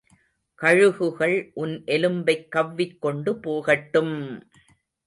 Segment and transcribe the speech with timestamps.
[0.59, 4.15] கழுகுகள் உன் எலும்பைக் கவ்விக் கொண்டு போகட்டும்!